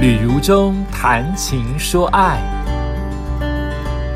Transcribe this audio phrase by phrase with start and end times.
[0.00, 2.40] 旅如中谈情说爱，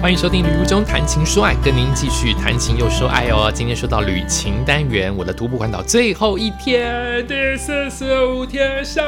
[0.01, 3.53] 欢迎收听《旅途中谈情说爱》，跟您继续谈情又说爱哦。
[3.53, 9.03] 今天说到旅行单元，我的徒步环岛最后一天，第四十五天下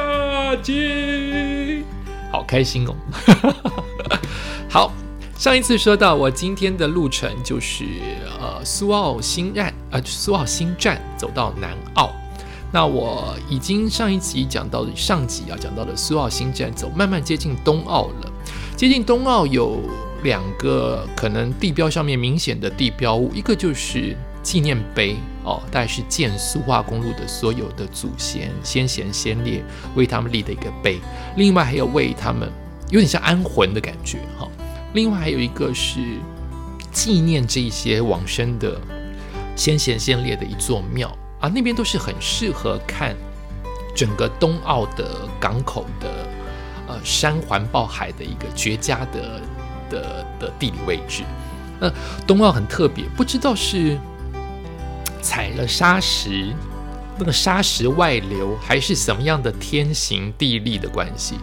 [0.57, 1.83] 集，
[2.31, 2.95] 好开心哦！
[4.69, 4.93] 好，
[5.35, 7.85] 上一次说到我今天的路程就是
[8.39, 12.13] 呃苏澳新站，呃苏澳新站走到南澳。
[12.71, 18.31] 那我已经上一集讲到上集啊，讲到了苏澳新站走，慢慢接近冬奥了。
[18.75, 19.79] 接近冬奥有
[20.23, 29.63] 两个可能地标上面明显的地标物，一个就是纪念碑哦，大概是建苏化公路的所有的祖先先贤先烈
[29.95, 30.99] 为他们立的一个碑。
[31.37, 32.51] 另外还有为他们
[32.89, 34.47] 有点像安魂的感觉哈。
[34.93, 35.99] 另外还有一个是
[36.91, 38.79] 纪念这一些往生的
[39.55, 41.09] 先贤先烈的一座庙。
[41.39, 43.15] 啊，那边都是很适合看
[43.95, 46.09] 整个东澳的港口的，
[46.87, 49.41] 呃，山环抱海的一个绝佳的
[49.89, 51.23] 的的地理位置。
[51.79, 51.91] 那
[52.25, 53.97] 东澳很特别，不知道是
[55.21, 56.51] 踩了沙石，
[57.19, 61.35] 那个沙石外流，还是什么样的天行地利的关系。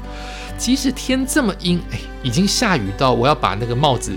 [0.59, 4.13] 即使天这么阴，哎，已经下雨到我要把那个帽子、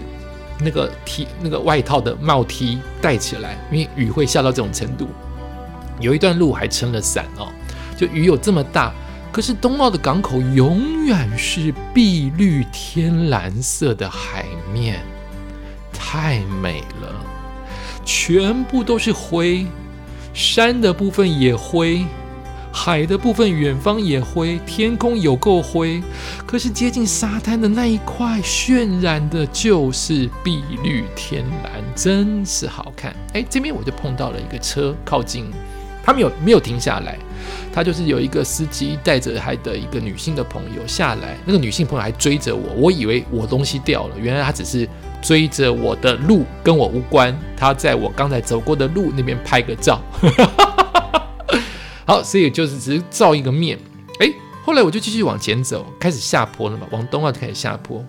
[0.60, 5.08] 那个 T、那个外套的帽 T 戴起来，因为雨会下到这种程度。
[6.00, 7.52] 有一段路还撑了伞哦，
[7.98, 8.94] 就雨有这么大，
[9.32, 15.00] 可是冬奥的港口永远是碧绿天蓝色的海面，
[15.92, 17.16] 太美了，
[18.06, 19.66] 全部都是灰，
[20.34, 22.06] 山的部分也灰，
[22.72, 26.02] 海的部分远方也灰，天空有够灰，
[26.46, 33.16] 可是接近沙滩的那一块渲染的就是碧绿天蓝，真是好看。
[33.34, 35.52] 哎，这边我就碰到了一个车靠近。
[36.08, 37.20] 他没有没有停下来，
[37.74, 44.88] 他就是有一个司机带着他的一个女性的朋友下来，那个女性朋友还追着我，我以为我东西掉了，原来他只是
[45.22, 47.38] 追着我的路，跟我无关。
[47.58, 50.02] 他在我刚才走过的路那边拍个照，
[52.08, 53.78] 好，所以就是只是照一个面。
[54.22, 54.32] 哎，
[54.64, 58.02] 后来我就继续往前走，开始下坡了嘛，往东澳就开始下坡，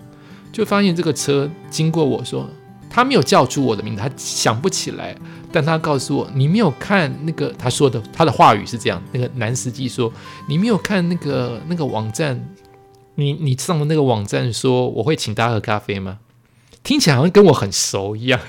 [0.53, 2.49] 就发现这个车经过我说。
[2.91, 5.15] 他没有叫出我的名字，他想不起来，
[5.51, 10.13] 但他告诉我：“你没有看那个他说的，他的话语是这样。”那个男司机说
[10.49, 12.55] ：“你没有看那个那个网站，
[13.15, 16.19] 你你上的那个网站说我会请大家喝咖啡吗？
[16.83, 18.41] 听起来好像跟我很熟一样。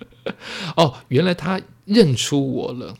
[0.76, 2.94] ”哦，原来他认出我了。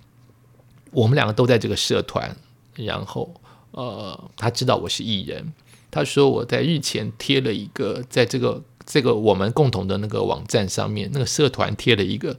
[0.91, 2.37] 我们两个都在这个社团，
[2.75, 3.35] 然后
[3.71, 5.53] 呃，他知道我是艺人。
[5.91, 8.63] 他说我在日前贴了一个在这个。
[8.91, 12.35] 这个我们共同的那个网站上面，那个社团贴了一个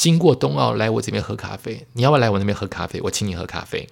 [0.00, 2.98] 经过冬奥来我这边喝咖啡，你要不要来我那边喝咖啡？
[3.02, 3.86] 我请你喝咖啡。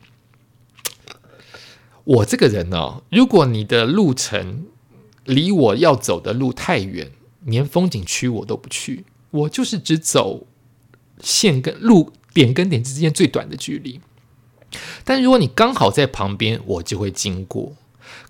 [2.05, 4.65] 我这个人哦，如果你的路程
[5.27, 7.13] 离我要走的路太远，
[7.45, 10.47] 连风景区我都不去，我就是只走
[11.21, 14.01] 线跟路点跟点之间最短的距离。
[15.05, 17.77] 但如果你刚好在旁边，我就会经过。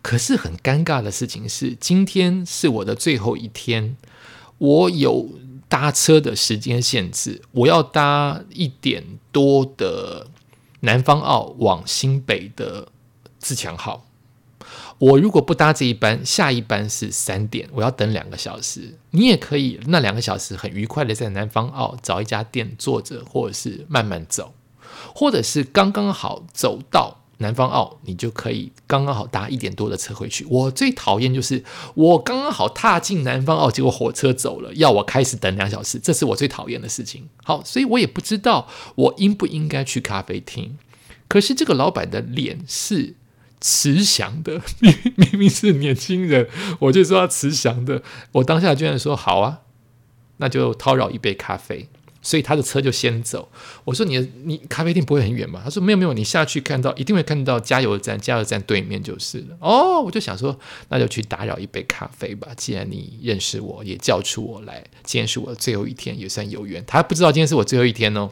[0.03, 3.97] 可是很尴尬的事情是，今天是我的最后一天，
[4.59, 5.29] 我有
[5.69, 10.27] 搭车的时间限制，我要搭一点多的
[10.81, 12.89] 南方澳往新北的
[13.39, 14.07] 自强号。
[14.99, 18.99] 我如果不搭这一班，下一班是三点，我要等两个小时。
[19.11, 24.55] 你也可以那两个小时很愉快的在南方澳找一家店坐着，或者是慢慢走，
[25.15, 27.19] 或者是刚刚好走到。
[27.39, 30.45] 南方澳，你就可以刚刚好搭一点多的车回去。
[30.51, 37.29] 我最讨厌就是我刚刚好踏进南方澳，结果火车走了，要我开始等两小时，这是我最讨厌的事情。
[37.45, 40.77] 好，所以我也不知道我应不应该去咖啡厅。
[41.29, 43.15] 可是这个老板的脸是
[43.61, 46.49] 慈祥的，明明明是年轻人，
[46.81, 48.03] 我就说他慈祥的。
[48.33, 49.61] 我当下居然说好啊，
[50.39, 51.89] 那就叨扰一杯咖啡。
[52.21, 53.49] 所以他的车就先走。
[53.85, 62.49] 我说：“你你咖啡店不会很远吗？”他说：“没有没有，你下去看到一定会看到加油站，加油站对面就是了。”哦，我就想说，那就去打扰一杯咖啡吧。
[62.57, 66.85] 既然你认识我，也叫出我来，今天是我的最后一天，也算有缘。
[66.87, 68.31] 他不知道今天是我最后一天哦，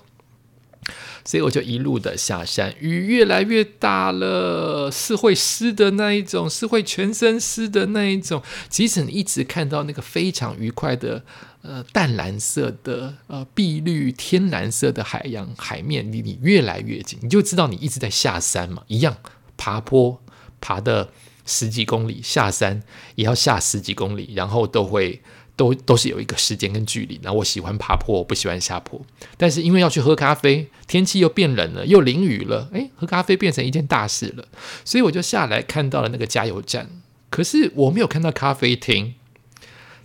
[1.26, 2.74] 所以我就一路的下山。
[2.80, 8.42] 雨越来越大了，是会湿的那一种，是会全身湿的那一种。
[8.70, 11.22] 即使你一直看到那个非常愉快的。
[11.62, 18.84] 呃，淡蓝色的呃，碧绿天蓝色的海洋海面离你越来越近，你就知道你一直在下山嘛。
[18.86, 19.16] 一样
[19.56, 20.22] 爬坡，
[20.60, 21.08] 爬的
[21.44, 22.80] 十几公里，下山
[23.16, 25.20] 也要下十几公里，然后都会
[25.56, 27.18] 都都是有一个时间跟距离。
[27.22, 29.00] 然后我喜欢爬坡，我不喜欢下坡。
[29.36, 34.46] 但是因为要去喝咖啡，天气又变冷了，又淋雨了，诶，喝咖啡变成一件大事了。
[34.84, 36.88] 所以我就下来看到了那个加油站。
[37.30, 39.14] 可是我没有看到咖啡厅。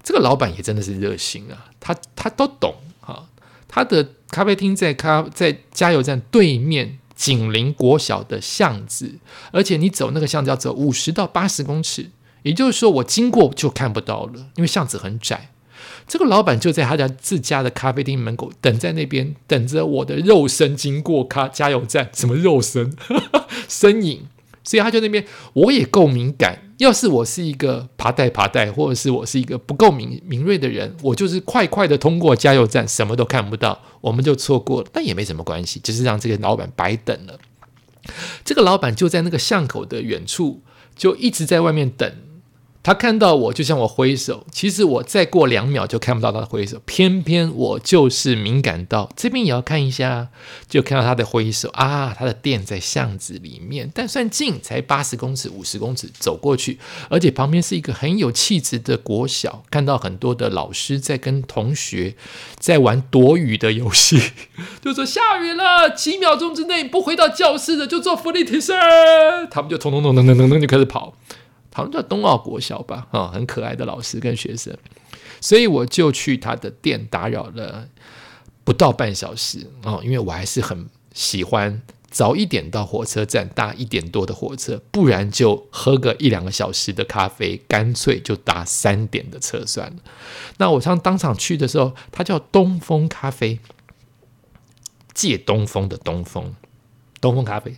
[0.04, 3.28] 这个老板也真的是热心啊，他他都懂哈。
[3.68, 9.20] 他的咖啡厅在咖在加油站对面，紧邻国小的巷子，
[9.52, 12.10] 而且你走那个巷子要走五十到八十公尺，
[12.44, 15.50] 也就是说我经过就看不到了，因为巷子很窄。
[16.08, 22.94] 这个老板就在他家自家的咖啡厅门口等在那边，等着我的肉身经过咖加油站，什么肉身
[23.70, 24.28] 身影。
[24.64, 26.72] 所以他就那边，我也够敏感。
[26.78, 34.88] 要是我是一个爬带爬带，或者是我是一个不够敏敏锐的人，我就是快快的通过加油站，什么都看不到，我们就错过了。
[34.94, 37.40] 但也没什么关系，只是让这个老板白等了。
[38.46, 40.62] 这个老板就在那个巷口的远处，
[40.96, 42.12] 就一直在外面等。
[42.84, 50.30] 他看到我就向我挥手，其实我再过两秒就看不到他的挥手，偏偏我就是敏感到这边也要看一下，
[50.68, 56.80] 就看到他的挥手啊，他的店在巷子里面，但算近，才八十公尺、五十公尺走过去，
[57.10, 62.16] 而且旁边是一个很有气质的国小，看到很多的老师在跟同学
[62.58, 64.20] 在玩躲雨的游戏，
[64.82, 68.76] 就说下雨了，几秒钟之内不回到教室的就做福利提升，
[69.52, 71.14] 他们就咚咚咚咚咚咚咚就开始跑。
[71.74, 74.78] 好像叫冬奥国小吧，啊，很可爱的老师跟学生，
[75.40, 77.88] 所以我就去他的店打扰了
[78.64, 89.98] 不到半小时啊，因为我还是很喜欢早一点到火车站搭一点多的火车，不然就喝个一两个小时的咖啡，干脆就搭三点的车算了。
[90.58, 93.60] 那我上当场去的时候，它叫东风咖啡，
[95.14, 96.54] 借东风的东风，
[97.22, 97.78] 东风咖啡，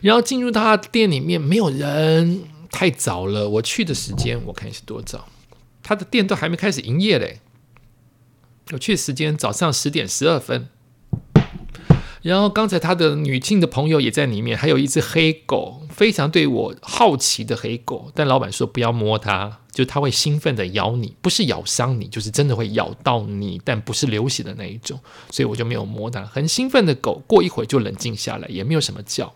[0.00, 2.44] 然后进入他店里面，没有人。
[2.74, 5.28] 太早了，我去的时间我看是多早？
[5.80, 7.38] 他的店都还没开始营业嘞。
[8.72, 10.66] 我去的时间早上十点十二分。
[12.22, 18.10] 然后刚才他的女性的朋友也在里面，还有一只黑狗，非常对我好奇的黑狗。
[18.12, 24.98] 但老板说不要摸它，就它会兴奋的咬你，不是咬伤你，就是真的会咬到你，但不是流血的那一种。
[25.30, 26.24] 所以我就没有摸它。
[26.24, 29.32] 很兴奋的狗，过一会儿就冷静下来，也没有什么叫。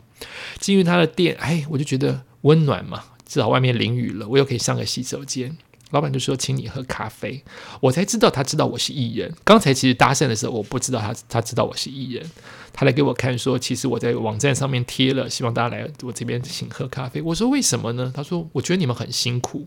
[0.59, 3.05] 进入他的店，哎，我就觉得温暖嘛。
[3.29, 5.57] 至少外面淋雨了，我又可以上个洗手间。
[5.91, 7.43] 老板就说：“请你喝咖啡。”
[7.81, 9.33] 我才知道他知道我是艺人。
[9.43, 12.31] 刚才其实搭讪的时候，我不知道他他知道我是艺人。
[12.75, 19.67] 他来给我看说：“其实我在网站上面贴了，希望大家来我这边请喝咖啡。”我说：“为什么呢？”他说：“我觉得你们很辛苦。”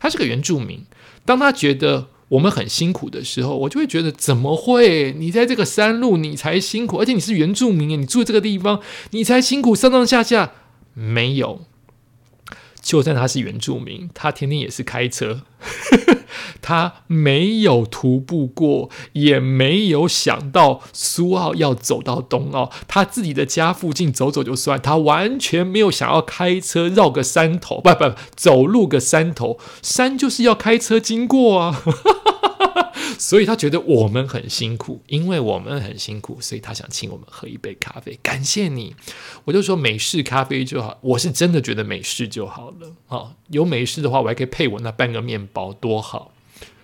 [0.00, 0.82] 他是个原住民。
[1.26, 5.12] 当他觉得我们很辛苦的时候，我就会觉得：怎么会？
[5.12, 8.80] 你在这个山路，你才辛苦，而且你是原住民，你住这个地方，
[9.10, 10.52] 你才辛苦，上上下下
[10.94, 11.66] 没有。
[12.80, 15.42] 就算他是原住民，他天天也是开车，
[16.62, 31.82] 他没有徒步过，也没有想到苏澳要走到东澳，他自己的家附近走走就算，他完全没有想要开车绕个山头，不不，走路个山头，山就是要开车经过啊。
[33.20, 38.96] 所以他觉得我们很辛苦，因为我们很辛苦，所以他想请我们喝一杯咖啡，感谢你。
[39.44, 42.94] 我就说美式咖啡就好，我是真的觉得美式就好了。
[43.06, 46.32] 好，有美式的话，我还可以配我那半个面包，多好。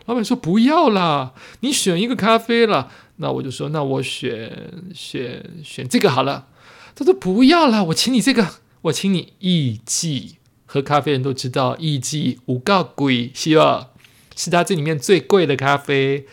[0.05, 2.93] 老板说不要啦，你选一个咖啡啦。
[3.17, 6.49] 那我就说，那我选选选这个好了。
[6.94, 8.47] 他说不要啦，我请你这个，
[8.83, 10.37] 我请你艺记。
[10.67, 13.88] 喝咖啡人都知道艺记五告贵，希望。
[14.37, 16.26] 是他这里面最贵的咖啡，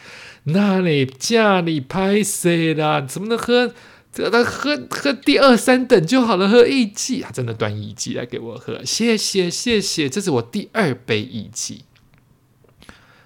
[0.43, 3.01] 那里家里拍谁啦？
[3.01, 3.74] 怎么能喝？
[4.12, 11.86] 这他喝喝第二三等就好了，喝一季，他真的端一季来给我喝，谢谢谢谢，这是我第二杯一季。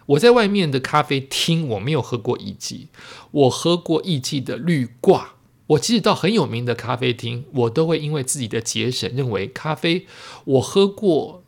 [0.05, 2.87] 我在外面的咖啡厅我没有喝过一季，
[3.31, 5.33] 我喝过一季的绿挂。
[5.65, 10.05] 我即使到很有名的咖啡厅，我都会因为自己的节省，认为咖啡
[10.45, 11.43] 我喝过。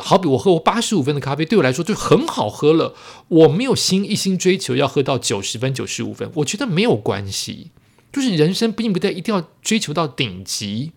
[0.00, 2.94] 好比我喝过八十五分的咖啡，对我来说就很好喝了。
[3.28, 7.70] 我没有心一心追求要喝到九十分、九十五分，我觉得没有关系。
[8.12, 10.92] 就是人生并不在一定要追求到顶级。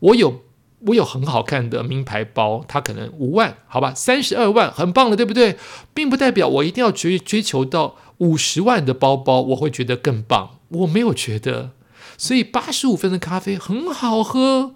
[0.00, 0.42] 我有
[0.80, 5.56] 我有很好看的名牌包，它可能五万，好吧，三十二万，很棒了，对不对？
[5.94, 10.58] 并不代表我一定要追追求到五十万的包包，我会觉得更棒。
[10.68, 11.70] 我没有觉得，
[12.18, 14.72] 所以八十五分的咖啡很好喝。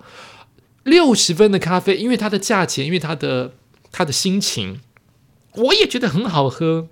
[0.83, 3.55] 六十分的咖啡，因为它的价钱，因为它的
[3.93, 4.81] 它的心情，
[5.55, 6.89] 我也觉得很好喝。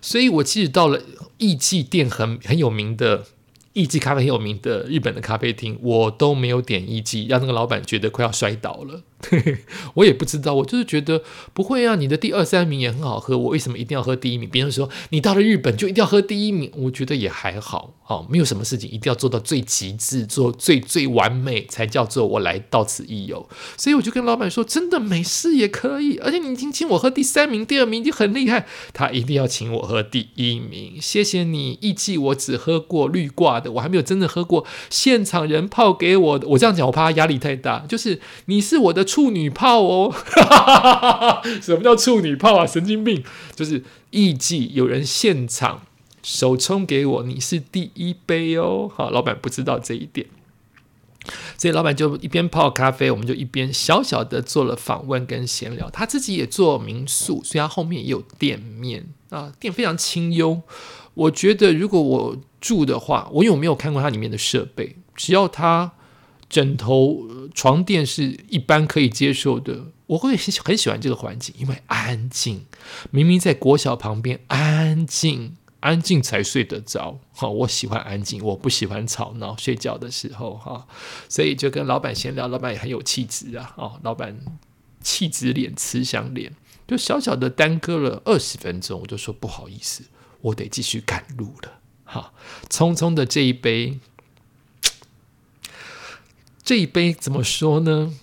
[0.00, 1.00] 所以我即使到了
[1.38, 3.24] 艺伎店很很有名的
[3.72, 9.02] 艺伎咖啡很有名的日本的咖啡厅，我都没有点艺伎，让那个老板觉得快要摔倒了。
[9.94, 11.94] 我也不知道，我就是觉得不会啊。
[11.96, 14.48] 你的第二三名也很好喝，我为什么一定要喝第一名？
[14.48, 17.94] 别人说你到了日本就一定要喝第一名，我觉得也还好。
[18.06, 23.48] 哦，没有什么事情一定要做到最极致，做最最完美才叫做我来到此一游。
[23.78, 26.18] 所以我就跟老板说，真的没事也可以。
[26.18, 30.98] 而且你已经请我喝第三名、第二名已经很厉害，他一定要请我喝第一名。
[31.00, 36.46] 谢谢你，一季我只喝过绿挂的，我还没有真的喝过现场人泡给我的。
[36.48, 37.86] 我这样讲，我怕他压力太大。
[37.88, 40.14] 就是你是我的处女泡哦，
[41.60, 42.66] 什么叫处女泡啊？
[42.66, 43.22] 神经病！
[43.54, 45.82] 就是艺伎有人现场。
[46.22, 48.90] 手冲给我，你是第一杯哦。
[48.94, 50.26] 好，老板不知道这一点，
[51.58, 55.90] 所以老板就一边泡咖啡，我们就一边小小的做了访问跟闲聊。
[55.90, 60.62] 他自己也做民宿，所以他后面也有店面啊，店非常清幽。
[61.12, 64.96] 我觉得如果我住的话，我有没有看过它里面的设备？
[65.14, 65.92] 只要它
[66.52, 72.66] 枕头、床垫是一般可以接受的，我会 很喜欢这个环境，因为安静。
[73.10, 75.56] 明明在国小旁边，安静。
[75.80, 79.56] 安静才睡得着，哈，我喜欢安静，我不喜欢吵闹。
[79.56, 80.86] 睡觉的时候，哈，
[81.28, 84.38] 所以就跟老板闲聊，老板也很有气质啊，哦，老板
[85.00, 86.54] 气质脸、慈祥脸，
[86.86, 90.04] 就小小的耽搁了二十分钟，我就说不好意思，
[90.42, 92.32] 我得继续赶路了，哈，
[92.70, 93.98] 匆匆的这一杯，
[96.64, 98.14] 这一杯怎么说呢？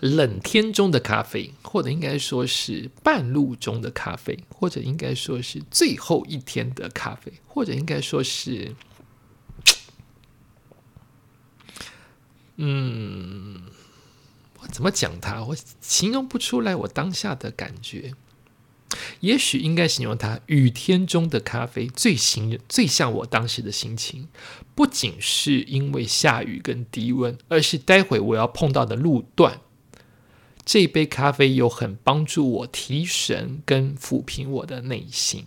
[0.00, 8.74] 冷天中的咖啡，或者应该说是半路中的咖啡，或者应该说是最后一天的咖啡，或者应该说是，
[12.56, 13.62] 嗯，
[14.60, 15.42] 我怎么讲它？
[15.42, 18.14] 我形容不出来我当下的感觉。
[19.20, 24.28] 也许应该形容它，雨天中的咖啡最形最像我当时的心情。
[24.74, 29.60] 不仅是因为下雨跟低温，而是待会我要碰到的路段。
[30.64, 35.46] 这杯咖啡有很帮助我提神跟抚平我的内心。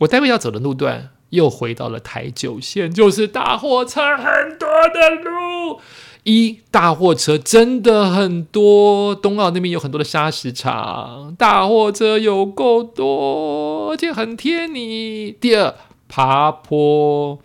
[0.00, 5.80] 我待会要走的路段又回到了台九线，就是大货车很多的路。
[6.26, 15.30] 一大货车真的很多，冬奥那边有很多的砂石场，大货车有够多，而且很贴你。
[15.30, 15.72] 第二
[16.08, 17.38] 爬坡。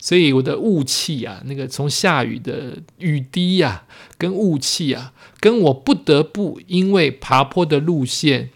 [0.00, 3.84] 所以我的雾气啊，那个从下雨的雨滴呀，
[4.18, 8.50] 跟雾气啊，跟我不得不因为爬坡的路线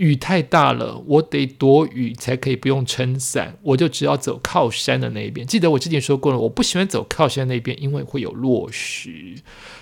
[0.00, 5.46] 雨太大了，我得躲雨才可以不用撑伞，我就只要走靠山的那一边。
[5.46, 9.36] 记得我之前说过了，我不喜欢走靠山那边，因为会有落石。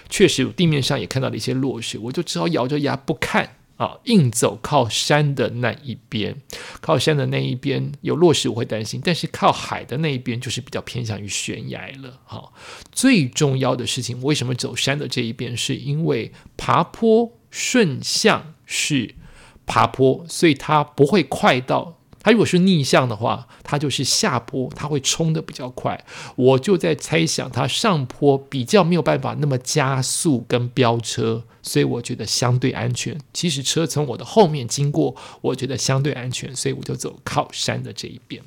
[0.09, 3.55] 确实地面上也看到了一些落石，我就只好咬着牙不看。
[3.77, 6.43] 啊，硬走靠山的那一边，
[6.81, 12.19] 靠山的那一边有落石，我会担心；但是靠海的那一边，就是比较偏向于悬崖了。
[12.25, 12.53] 哈，
[12.91, 15.57] 最重要的事情，为什么走山的这一边？
[15.57, 19.15] 是因为爬坡顺向是
[19.69, 21.95] 爬坡，所以它不会快到。
[22.21, 26.05] 它如果是逆向的话，它就是下坡，它会冲的比较快。
[26.35, 33.19] 我就在猜想，它上坡比较没有办法那么加速跟飙车，所以我觉得相对安全。
[33.33, 38.43] 其实车从我的后面经过，我觉得相对安全，所以我就走靠山的这一边。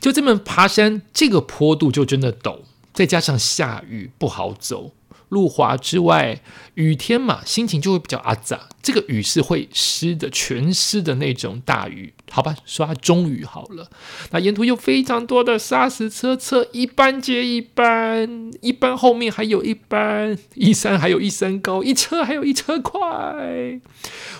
[0.00, 2.58] 就这么爬山，这个坡度就真的陡，
[2.92, 4.90] 再加上下雨不好走。
[5.30, 6.40] 路滑之外，
[6.74, 8.68] 雨天嘛，心情就会比较阿杂。
[8.82, 13.88] 这个雨是会湿的，全湿的那种大雨，好吧，说它中雨好了。
[14.30, 23.80] 那沿途有非常多的砂石车，车一班接一班，一班后面还有一班，一山还有一山高，一车还有一车快。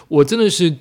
[0.08, 0.78] 我真的是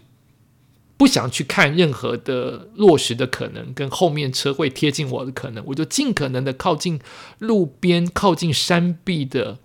[0.97, 6.99] 不想去看任何的落石的可能，跟后面车会贴近我的可能，我就尽可能的靠近
[7.39, 9.59] 路边，靠近山壁的。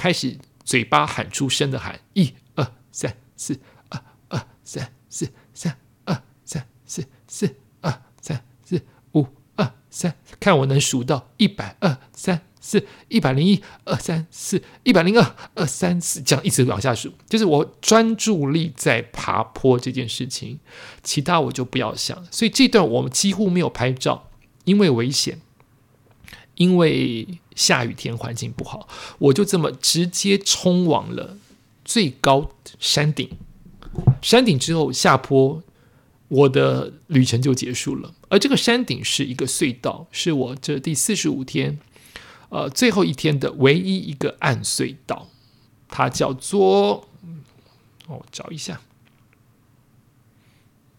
[0.00, 5.76] 开始嘴巴喊出声的喊，一二三四，二二三四，三
[6.06, 8.80] 二三四，四二三四
[9.12, 9.26] 五
[9.56, 17.12] 二三，看我能数到一百二三四，一百零一二三四，一百零二二三四，这样一直往下数。
[17.28, 20.60] 就是我专注力在爬坡这件事情，
[21.02, 22.26] 其他我就不要想。
[22.30, 24.30] 所以这段我们几乎没有拍照，
[24.64, 25.42] 因为危险。
[26.54, 28.88] 因为下雨天环境不好，
[29.18, 31.36] 我就这么直接冲往了
[31.84, 33.30] 最高山顶。
[34.22, 35.62] 山顶之后下坡，
[36.28, 38.14] 我的旅程就结束了。
[38.28, 41.78] 而这个山顶是一个隧道，是我这第四十五天，
[42.50, 45.28] 呃，最后一天的唯一一个暗隧道。
[45.88, 47.08] 它叫做……
[48.06, 48.80] 我找一下，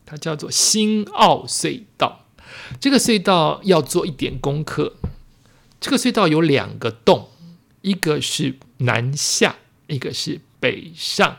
[0.05, 2.25] 它叫做新奥隧道。
[2.79, 4.95] 这个隧道要做一点功课。
[5.81, 7.29] 这个隧道有两个洞，
[7.81, 9.55] 一个是南下，
[9.87, 11.37] 一个是北上，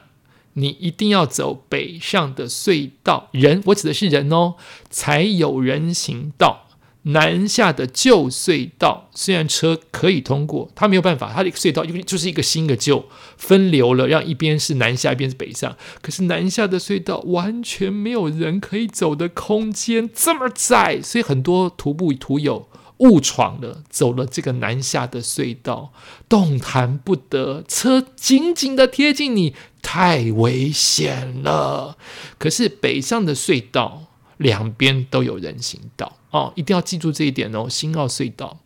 [0.54, 3.28] 你一定要走北上的隧道。
[3.30, 4.56] 人，我指的是人哦，
[4.90, 6.66] 才有人行道。
[7.04, 15.76] 南下的旧隧道，虽然车可以通过，它没有办法，它的隧道就就是一个新的旧分流了，让一边是南下，一边是北上。
[16.00, 22.68] 可是南下的隧道完全没有人可以走的空间，这么窄，所以很多徒步徒友
[23.02, 25.92] 误闯了，走了这个南下的隧道，
[26.28, 31.98] 动弹不得，车紧紧的贴近你，太危险了。
[32.38, 34.04] 可是北上的隧道
[34.36, 36.16] 两边都有人行道。
[36.30, 37.68] 哦，一定要记住这一点哦！
[37.68, 38.58] 新奥隧道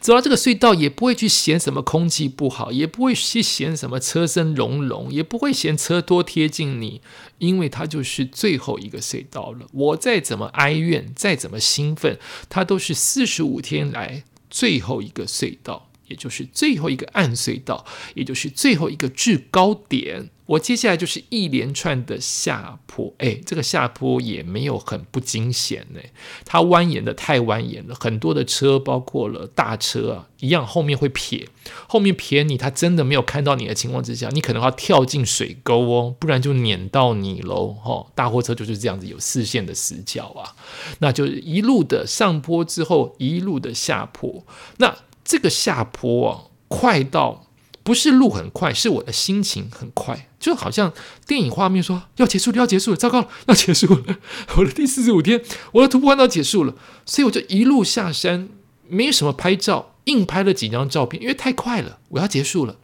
[0.00, 7.00] 走到这个隧道，也不会去嫌什么空气不好，也不会去嫌什么车身隆隆，也不会嫌车多贴近你，
[7.38, 9.66] 因为它就是最后一个隧道了。
[9.72, 12.18] 我再怎么哀怨，再怎么兴奋，
[12.48, 15.88] 它都是四十五天来最后一个隧道。
[16.06, 17.84] 也就是最后一个暗隧道，
[18.14, 20.30] 也就是最后一个制高点。
[20.46, 26.00] 我接下来就是一连串的下坡，哎，这个下坡也没有很不惊险呢。
[26.44, 31.48] 它蜿蜒的太蜿蜒了，很多的车，包括了大车啊，一样后面会撇，
[31.88, 37.68] 后面撇你，他真的没有看到你的情况之下，你可能要跳进水沟哦，不然就碾到你喽。
[37.82, 40.52] 哈，大货车就是这样子，有视线的死角啊，
[40.98, 44.44] 那就是一路的上坡之后，一路的下坡，
[44.76, 44.94] 那。
[45.24, 47.46] 这个下坡啊，快到
[47.82, 50.92] 不是路很快，是我的心情很快，就好像
[51.26, 54.18] 电影画面说要结束了，要结束了，糟糕，要结束了，
[54.56, 58.48] 我的第四十五天，我的徒步环岛结束了，所以我就一路下山，
[58.88, 62.76] 没什么拍照，硬拍了几张照片，因为太快了，我要结束了。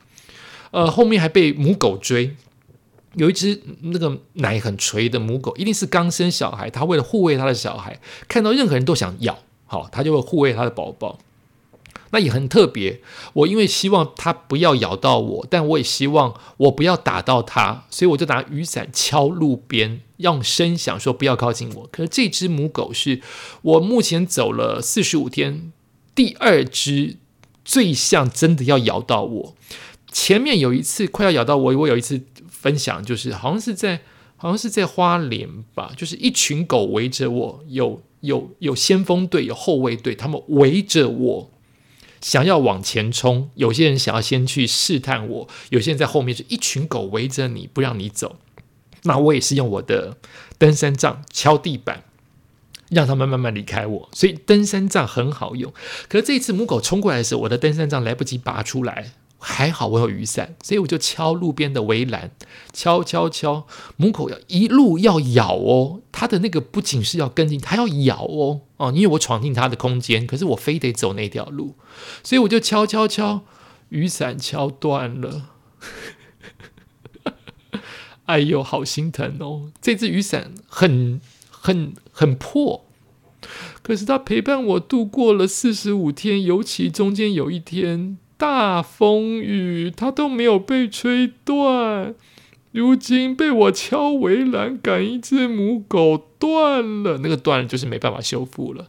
[0.71, 2.37] 呃，后面还被母狗追，
[3.15, 11.19] 有一只那个奶很垂的母狗，一定是刚生小孩，它为了护卫它的小孩，看到任何人都想咬，好，它就会护卫它的宝宝。
[12.13, 13.01] 那也很特别，
[13.33, 21.89] 我因为希望它不要咬到我，但我也希望我不要打到它，所以我就拿雨伞敲路边，用声响说不要靠近我。
[21.93, 23.21] 可是这只母狗是
[23.63, 25.73] 我目前走了四十五天
[26.15, 27.17] 第二只
[27.65, 29.55] 最像真的要咬到我。
[30.11, 34.01] 前面有一次快要咬到我，我有一次分享就是好像是在
[34.37, 41.51] 好像是在花莲吧，就是一群狗围着我，有有有先锋队，有后卫队，他们围着我。
[42.21, 48.37] 想要往前冲，有些人想要先去试探我，有些人在后面是一群狗围着你不让你走。
[49.05, 50.19] 那我也是用我的
[50.59, 52.05] 登山杖敲地板，
[52.91, 54.09] 让他们慢慢离开我。
[54.13, 55.73] 所以登山杖很好用。
[56.09, 59.13] 可是这一次母狗冲过来的时候，我的登山杖来不及拔出来。
[59.43, 62.31] 还好我有雨伞，所以我就敲路边的围栏，
[62.75, 71.75] 敲敲敲，母狗要一路要咬哦，它的那个不仅是要跟进，它要咬哦哦，因为我闯进它的空间，可是我非得走那条路，
[72.23, 73.41] 所以我就敲敲敲，
[73.89, 75.47] 雨伞敲断了，
[78.27, 81.19] 哎呦，好心疼哦，这只雨伞很
[81.51, 82.85] 很很破，
[83.83, 88.19] 可是它陪伴我度过了四十五天，尤其中间有一天。
[88.41, 92.15] 大风雨，它都没有被吹断。
[92.73, 98.89] 如今被我敲围栏赶一只母狗断了，那个断了就是没办法修复了。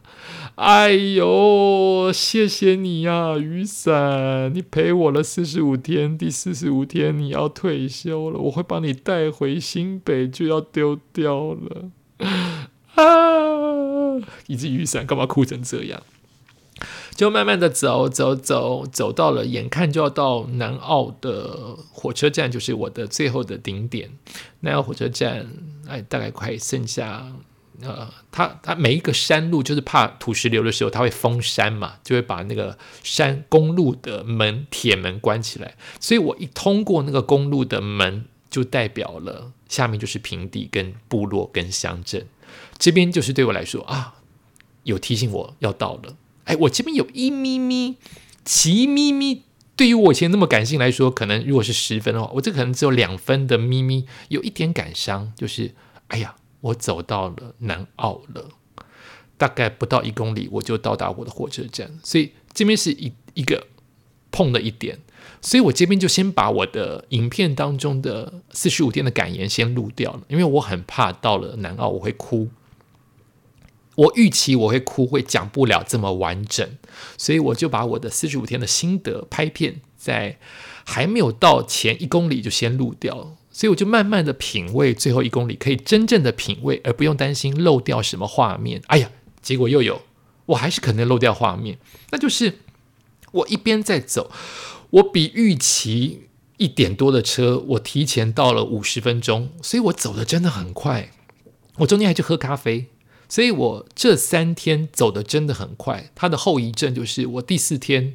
[0.54, 11.90] 哎呦，谢谢你呀，雨伞，你陪我了四十五天，第四十五天你要退休了，我会把你带回新北，就要丢掉了。
[12.94, 16.02] 啊，一只雨伞干嘛哭成这样？
[17.22, 24.10] 就慢慢的走走走，走到了眼看就要到南澳的火车站，就是我的最后的顶点。
[24.58, 25.48] 南澳火车站，
[25.86, 27.32] 哎，大概快剩下，
[27.80, 35.76] 呃，它它每一个山路就是怕土石流的时候，它会封山嘛，就会把那个山公路的门铁门关起来。
[36.00, 42.26] 所以我一通过那个公路的门，就代表了下面就是平地跟部落跟乡镇，
[42.78, 44.14] 这边就是对我来说啊，
[44.82, 46.16] 有提醒我要到了。
[46.44, 47.96] 哎，我这边有一咪咪，
[48.44, 49.42] 奇咪咪。
[49.74, 55.74] 对于我以前那么感性来说，可能如果是十分的话，我这可能只有两分的咪咪，有一点感伤，就是
[56.08, 58.50] 哎呀，我走到了南澳了，
[59.38, 63.66] 大概不到一公里我就到达我的火车站，所以这边是一一个
[64.30, 64.98] 碰的一点，
[65.40, 72.48] 所以我这边就先把我的影片当中的四十五天的感言先录掉了，因为我很怕到了南澳我会哭。
[73.94, 76.78] 我预期我会哭，会讲不了这么完整，
[77.18, 80.38] 所以我就把我的四十五天的心得拍片，在
[80.84, 88.82] 还没有到前一公里就先录掉，所以我就慢慢的品味最后一公里，可以真正的品味，而不用担心漏掉什么画面。
[88.86, 90.02] 哎呀，结果又有，
[90.46, 91.78] 我还是可能漏掉画面，
[92.10, 92.58] 那就是
[93.32, 94.30] 我一边在走，
[94.90, 96.28] 我比预期。
[96.58, 101.10] 一点多的车，我提前到了五十分钟，所以我走的真的很快。
[101.78, 102.86] 我中间还去喝咖啡，
[103.32, 106.10] 所以我这三天走的真的很快。
[106.14, 108.14] 它的后遗症就是我第四天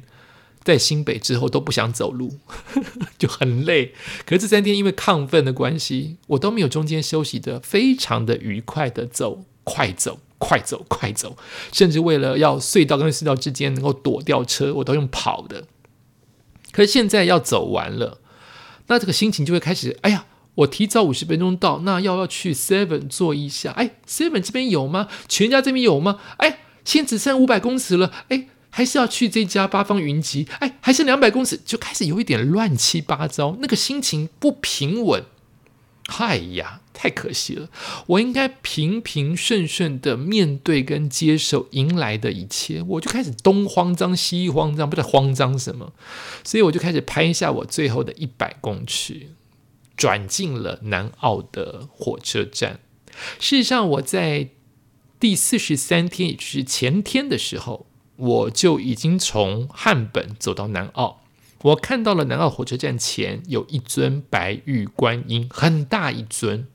[0.62, 2.38] 在新北之后都不想走路，
[3.18, 3.92] 就很累。
[4.24, 11.36] 可是这三天因为亢奋的关系，我都没有中间休息的，非常的愉快的走，快走，快走，快走，
[11.72, 15.64] 甚至为了要隧道跟隧道之间能够躲掉车，我都用跑的。
[16.70, 18.20] 可是现在要走完了，
[18.86, 20.26] 那这个心情就会开始，哎呀。
[20.58, 23.70] 我提早五十分钟到，那要不要去 Seven 坐一下？
[23.72, 25.08] 哎，Seven 这边有吗？
[25.28, 26.18] 全家这边有吗？
[26.38, 30.48] 哎，现在只剩五百公尺了，哎，还是要去这家八方云集？
[30.58, 35.24] 哎，还剩两百公尺，就开始有一点乱七八糟，那个心情不平稳。
[36.10, 37.68] 嗨呀，太可惜了！
[38.06, 45.92] 我应该平平顺顺的面对跟接受迎来的一切，我就开始东慌张西慌张，不知道慌张什么，
[46.42, 49.28] 所以我就开始拍一下我最后的一百公尺。
[49.98, 52.80] 转进了南澳的火车站。
[53.38, 54.48] 事实上，我在
[55.20, 61.22] 第四十三天，也就是前天的时候，我就已经从汉本走到南澳。
[61.62, 66.68] 我看到了南澳火车站前有一尊白玉观音，很大一尊。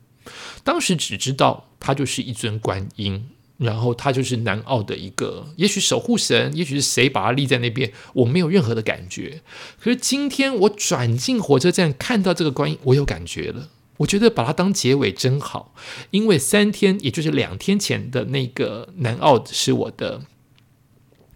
[0.62, 3.30] 当时只知道它就是一尊观音。
[3.56, 9.42] 然后他就是南澳的一个，也许守护神，也许是谁把他立在那边，我没有任何的感觉。
[9.80, 13.68] 可是今天我转进火车站看到这个观音，我有感觉了。
[13.98, 15.72] 我觉得把它当结尾真好，
[16.10, 20.22] 因为三天，也就是两天前的那个南澳是我的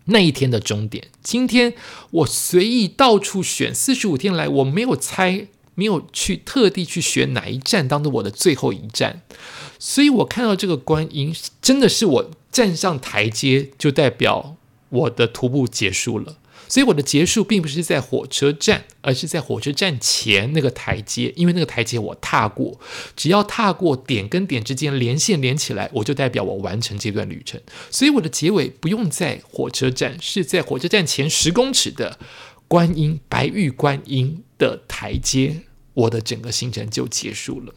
[0.07, 1.07] 那一天的终点。
[1.23, 1.75] 今天
[2.11, 9.23] 我随意到处选，四十五天来我没有猜，没有去特地去选哪一站当做我的最后一站。
[9.79, 14.57] 所以我看到这个观音，真的是我站上台阶，就代表
[14.89, 16.39] 我的徒步结束了。
[16.71, 22.79] 所以我的结束并不是在火车站，而是在火车站前那个台阶，因为那个台阶我踏过，
[23.17, 27.59] 只要踏过点跟点之间连线连起来，我就代表我完成这段旅程。
[27.91, 32.19] 所以我的结尾不用在火车站，是在火车站前十公尺的
[32.67, 35.63] 观音白玉观音的台阶，
[35.95, 37.73] 我的整个行程就结束了。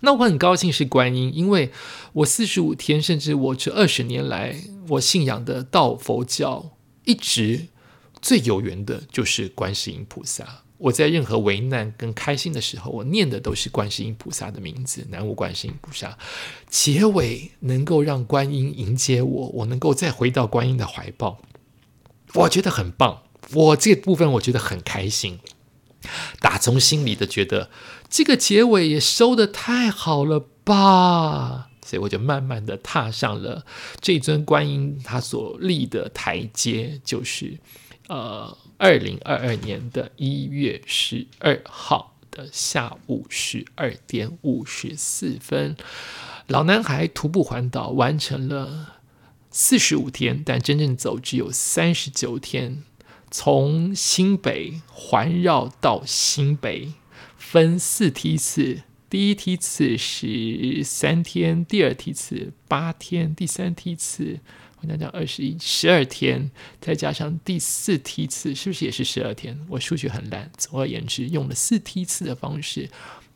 [0.00, 1.70] 那我很高兴是观音，因为
[2.12, 4.56] 我四十五天，甚至我这二十年来，
[4.88, 6.70] 我信仰的道佛教
[7.04, 7.68] 一直
[8.20, 10.62] 最有缘的就是观世音菩萨。
[10.78, 16.16] 我在任何危难跟开心的时候，我念的都是观世音菩萨的名字，南无观世音菩萨。
[16.70, 21.40] 结尾能够让观音迎接我，我能够再回到观音的怀抱，
[22.34, 23.22] 我觉得很棒。
[23.54, 25.40] 我这部分我觉得很开心。
[26.38, 27.70] 打从心里的觉得
[28.10, 33.64] 这个结尾也收的太好了吧，所以我就慢慢的踏上了
[34.00, 37.58] 这尊观音他所立的台阶，就是
[38.08, 45.76] 呃二零二二年的一月十二号的下午十二点五十四分，
[46.46, 48.94] 老男孩徒步环岛完成了
[49.50, 52.82] 四十五天，但真正走只有三十九天。
[53.30, 56.94] 从新北环绕到新北，
[57.50, 58.82] 分四梯次。
[59.08, 64.38] 第一梯次是三天，第二梯次八天，第三梯次
[64.82, 69.58] 我讲讲二十一十二天，再加上第四梯次，是不是也是十二天？
[69.70, 70.50] 我数学很烂。
[70.58, 72.90] 总而言之，用了四梯次的方式，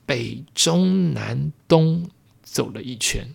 [0.04, 2.10] 北中南东
[2.42, 3.34] 走了一圈，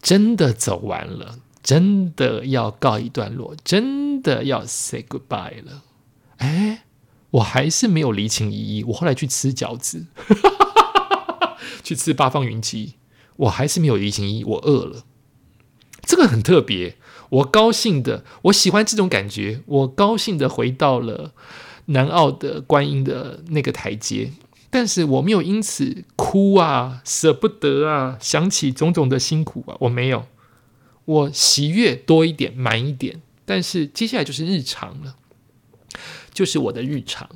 [0.00, 1.40] 真的走完了。
[1.64, 5.82] 真的要告一段落，真的要 say goodbye 了。
[6.36, 6.84] 哎，
[7.32, 8.84] 我还是没有离情依依。
[8.84, 10.06] 我后来去吃饺子，
[11.84, 12.94] 去吃八方云集，
[13.36, 14.44] 我还是没有离情依依。
[14.44, 15.04] 我饿了，
[16.06, 16.96] 这个很特别。
[17.30, 19.62] 我高兴的，我喜欢这种感觉。
[19.66, 21.32] 我高兴的回到了
[21.86, 24.32] 南澳的观音的那个台阶，
[24.68, 30.26] 但是我没有因此哭啊，舍不得啊，想起种种的辛苦啊，我没有。
[31.06, 35.16] 我喜悦多一点，满一点，但是接下来就是日常了，
[36.32, 37.28] 就是我的日常，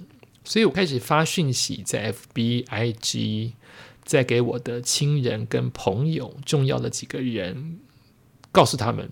[0.44, 3.52] 所以我开始发讯息在 FB、IG，
[4.04, 7.78] 在给我的亲人跟朋友重要的几个人，
[8.50, 9.10] 告诉他们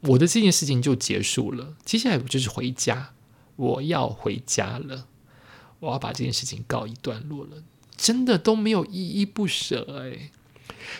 [0.00, 3.12] 我的这件事情就结束了，接下来我就是回家，
[3.56, 5.06] 我要回家了，
[5.80, 7.62] 我要把这件事情告一段落了，
[7.96, 10.30] 真的都没有依依不舍哎。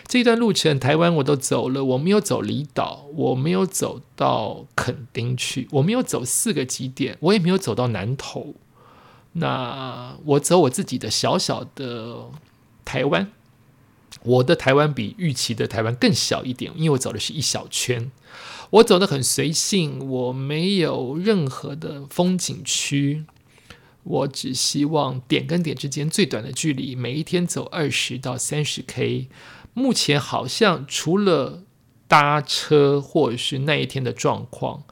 [0.07, 8.55] 这段路程，台湾我都走了，我没有走离岛，我没有走到垦丁去，我没有走四个基点，我也没有走到南投。
[9.33, 12.31] 那我走我自己的小小的
[12.83, 13.31] 台湾，
[14.23, 18.11] 我的台湾比预期的台湾更小一点，因为我走的是一小圈，
[18.71, 23.23] 我走的很随性，我没有任何的风景区，
[24.03, 29.27] 我只希望点跟点之间最短的距离，每一天走二十到三十 K。
[29.73, 31.63] 目前好像除了
[32.07, 34.83] 搭车或者是那一天的状况，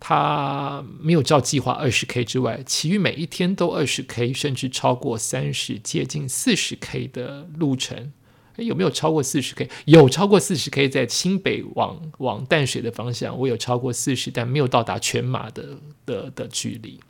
[0.00, 8.12] 他没有照计划二十 K 之外，其余每一天都二十 K，甚至超过三十，接近四十 K 的路程。
[8.56, 9.68] 诶有没有超过四十 K？
[9.86, 17.00] 有超过四十 K，在新北往往淡水的方向，我有超过四十，但没有到达全马的的的距离。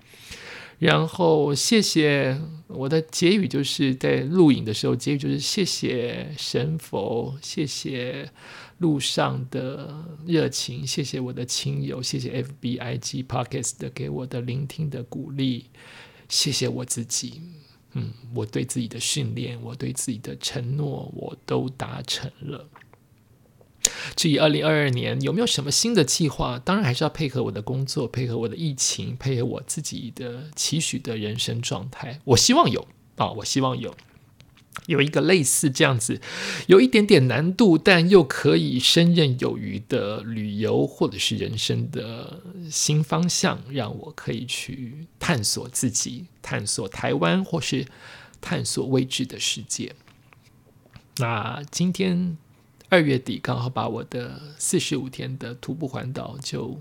[0.84, 8.30] 然后谢谢我的结语，就是在录影的时候，结语就是谢谢神佛，谢谢
[8.76, 15.64] 路上的热情，谢谢我的亲友，谢谢 FBIG Podcast 的给我的聆听的鼓励，
[16.28, 17.40] 谢谢我自己。
[17.94, 22.68] 嗯，我对自己的训练，我对自己的承诺，我都达成了。
[24.16, 32.20] 至于二零二二年有没有什么新的计划，当然还是要配合我的工作，配合我的疫情，配合我自己的期许的人生状态。
[32.24, 33.92] 我希望有啊，我希望有
[34.86, 36.20] 有一个类似这样子，
[36.68, 47.86] 有一点点难度，但又可以胜任有余的旅游或者是人生的新方向，让我可以去探索自己，探索台湾，或是
[48.40, 49.94] 探索未知的世界。
[51.16, 52.38] 那今天。
[52.94, 56.80] 二月底刚好把我的四十五天的徒步环岛就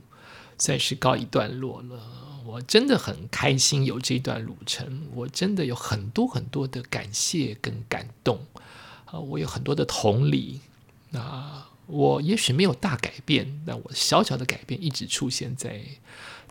[0.60, 2.00] 算是告一段落了。
[2.46, 8.46] 我真的很开心有这段路程，我真的有很多很多的感谢跟感动
[9.06, 9.18] 啊！
[9.20, 10.62] 我有很多的同理。
[11.10, 15.82] 那我也许没有大改变，但我小小的改变一直出现在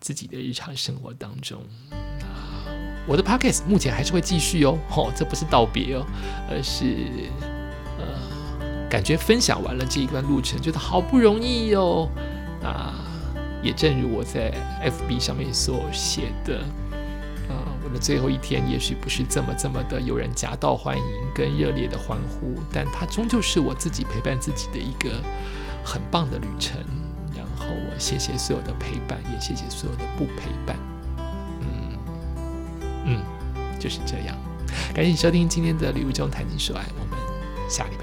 [0.00, 1.62] 自己的日常生活当中。
[1.92, 2.58] 啊，
[3.06, 6.04] 我的 podcast 目前还是会继续哦，吼，这不是道别哦，
[6.50, 7.51] 而是。
[8.92, 12.06] 感觉分享完了这一段路程，觉得好不容易哟。
[12.62, 12.92] 啊，
[13.62, 14.52] 也正如我在
[14.84, 16.58] FB 上面所写的，
[17.48, 25.08] 啊，我的最后一天也许不是这么这么的有人夹道欢迎跟热烈的欢呼，但它终究是我自己陪伴自己的一个
[25.82, 26.78] 很棒的旅程。
[27.34, 30.76] 然后我谢谢所有的陪伴，也谢谢所有的不陪伴。
[31.62, 31.96] 嗯
[33.06, 33.22] 嗯，
[33.80, 34.36] 就是这样。
[34.92, 37.18] 感谢你收听今天的礼物中谈情说爱，我们
[37.70, 38.01] 下礼拜。